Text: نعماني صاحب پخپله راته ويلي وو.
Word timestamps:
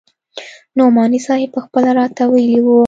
نعماني 0.77 1.19
صاحب 1.27 1.49
پخپله 1.55 1.89
راته 1.99 2.23
ويلي 2.33 2.59
وو. 2.65 2.77